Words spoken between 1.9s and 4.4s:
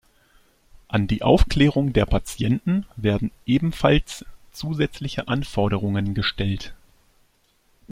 der Patienten werden ebenfalls